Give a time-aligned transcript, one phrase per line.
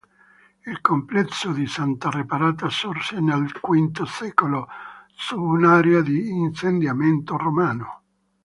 [0.65, 4.67] Il complesso di Santa Reparata sorse nel V secolo
[5.13, 8.01] su un'area di insediamento romano.